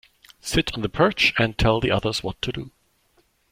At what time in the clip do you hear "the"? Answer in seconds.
0.81-0.89, 1.79-1.91